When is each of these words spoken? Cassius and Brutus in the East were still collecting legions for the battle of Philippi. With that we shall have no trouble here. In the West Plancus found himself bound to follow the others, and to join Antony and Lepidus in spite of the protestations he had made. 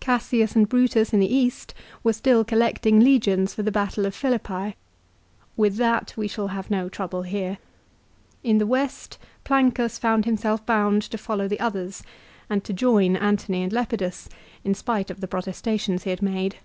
Cassius 0.00 0.56
and 0.56 0.68
Brutus 0.68 1.12
in 1.12 1.20
the 1.20 1.32
East 1.32 1.72
were 2.02 2.12
still 2.12 2.42
collecting 2.42 2.98
legions 2.98 3.54
for 3.54 3.62
the 3.62 3.70
battle 3.70 4.06
of 4.06 4.12
Philippi. 4.12 4.74
With 5.56 5.76
that 5.76 6.14
we 6.16 6.26
shall 6.26 6.48
have 6.48 6.68
no 6.68 6.88
trouble 6.88 7.22
here. 7.22 7.58
In 8.42 8.58
the 8.58 8.66
West 8.66 9.18
Plancus 9.44 9.96
found 9.96 10.24
himself 10.24 10.66
bound 10.66 11.02
to 11.02 11.16
follow 11.16 11.46
the 11.46 11.60
others, 11.60 12.02
and 12.50 12.64
to 12.64 12.72
join 12.72 13.14
Antony 13.14 13.62
and 13.62 13.72
Lepidus 13.72 14.28
in 14.64 14.74
spite 14.74 15.10
of 15.12 15.20
the 15.20 15.28
protestations 15.28 16.02
he 16.02 16.10
had 16.10 16.22
made. 16.22 16.56